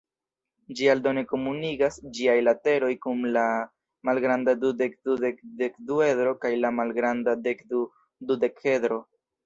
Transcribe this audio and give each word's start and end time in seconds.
Ĝi 0.77 0.87
aldone 0.93 1.23
komunigas 1.31 1.99
ĝiaj 2.19 2.37
lateroj 2.47 2.89
kun 3.05 3.23
la 3.37 3.45
malgranda 4.11 4.57
dudek-dudek-dekduedro 4.65 6.37
kaj 6.43 6.55
la 6.67 6.77
malgranda 6.83 7.41
dekdu-dudekedro. 7.49 9.05